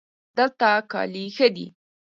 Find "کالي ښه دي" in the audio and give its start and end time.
0.91-1.67